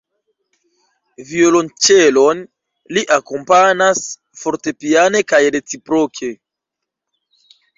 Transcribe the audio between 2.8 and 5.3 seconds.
li akompanas fortepiane